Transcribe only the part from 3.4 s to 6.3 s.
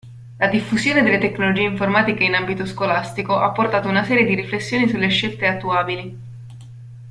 portato una serie di riflessioni sulle scelte attuabili.